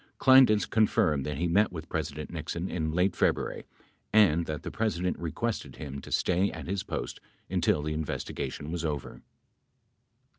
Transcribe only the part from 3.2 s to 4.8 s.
ruary and that the